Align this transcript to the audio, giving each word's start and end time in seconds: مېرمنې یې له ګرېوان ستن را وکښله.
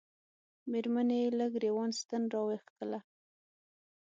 مېرمنې 0.71 1.17
یې 1.23 1.29
له 1.39 1.45
ګرېوان 1.53 1.89
ستن 1.99 2.21
را 2.33 2.41
وکښله. 2.47 2.99